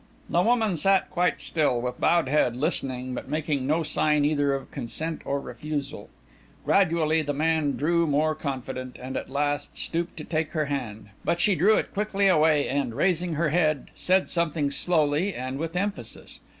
The 0.31 0.41
woman 0.41 0.77
sat 0.77 1.11
quite 1.11 1.39
still, 1.39 1.79
with 1.79 1.99
bowed 1.99 2.27
head, 2.27 2.55
listening, 2.55 3.13
but 3.13 3.29
making 3.29 3.67
no 3.67 3.83
sign 3.83 4.25
either 4.25 4.51
of 4.55 4.71
consent 4.71 5.21
or 5.25 5.39
refusal. 5.39 6.09
Gradually, 6.65 7.21
the 7.21 7.35
man 7.35 7.77
grew 7.77 8.07
more 8.07 8.33
confident, 8.33 8.97
and 8.99 9.15
at 9.15 9.29
last 9.29 9.77
stooped 9.77 10.17
to 10.17 10.23
take 10.23 10.53
her 10.53 10.65
hand, 10.65 11.09
but 11.23 11.39
she 11.39 11.53
drew 11.53 11.75
it 11.75 11.93
quickly 11.93 12.25
away, 12.27 12.67
and, 12.67 12.95
raising 12.95 13.33
her 13.35 13.49
head, 13.49 13.89
said 13.93 14.27
something 14.27 14.71
slowly 14.71 15.35
and 15.35 15.59
with 15.59 15.75
emphasis. 15.75 16.39